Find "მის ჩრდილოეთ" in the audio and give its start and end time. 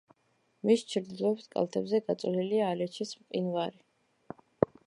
0.69-1.45